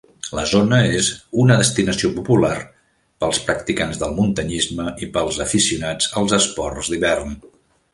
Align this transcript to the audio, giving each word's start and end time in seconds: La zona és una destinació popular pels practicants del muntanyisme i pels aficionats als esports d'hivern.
La 0.37 0.43
zona 0.51 0.77
és 0.99 1.09
una 1.43 1.57
destinació 1.59 2.11
popular 2.15 2.51
pels 3.25 3.43
practicants 3.51 4.03
del 4.05 4.19
muntanyisme 4.19 4.91
i 5.09 5.15
pels 5.19 5.43
aficionats 5.49 6.13
als 6.23 6.39
esports 6.45 6.93
d'hivern. 6.95 7.43